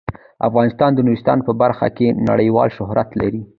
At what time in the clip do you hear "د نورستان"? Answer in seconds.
0.93-1.37